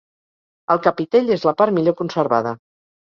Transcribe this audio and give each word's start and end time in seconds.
El 0.75 0.79
capitell 0.87 1.29
és 1.37 1.45
la 1.49 1.55
part 1.59 1.77
millor 1.79 1.97
conservada. 2.01 2.59